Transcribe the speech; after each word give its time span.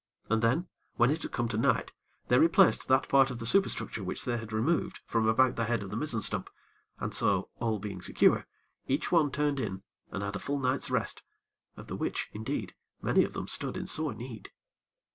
And 0.31 0.41
then, 0.41 0.67
when 0.95 1.11
it 1.11 1.21
had 1.21 1.31
come 1.31 1.47
to 1.49 1.59
night, 1.59 1.91
they 2.27 2.39
replaced 2.39 2.87
that 2.87 3.07
part 3.07 3.29
of 3.29 3.37
the 3.37 3.45
superstructure 3.45 4.03
which 4.03 4.25
they 4.25 4.35
had 4.39 4.51
removed 4.51 4.99
from 5.05 5.27
about 5.27 5.57
the 5.57 5.65
head 5.65 5.83
of 5.83 5.91
the 5.91 5.95
mizzen 5.95 6.23
stump, 6.23 6.49
and 6.99 7.13
so, 7.13 7.49
all 7.57 7.77
being 7.77 8.01
secure, 8.01 8.47
each 8.87 9.11
one 9.11 9.29
turned 9.29 9.59
in 9.59 9.83
and 10.09 10.23
had 10.23 10.35
a 10.35 10.39
full 10.39 10.57
night's 10.57 10.89
rest, 10.89 11.21
of 11.77 11.85
the 11.85 11.95
which, 11.95 12.31
indeed, 12.33 12.73
many 12.99 13.23
of 13.23 13.33
them 13.33 13.45
stood 13.45 13.77
in 13.77 13.85
sore 13.85 14.15
need. 14.15 14.49